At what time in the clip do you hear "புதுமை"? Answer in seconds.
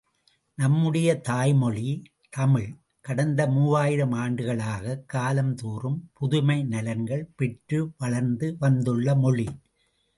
6.13-6.59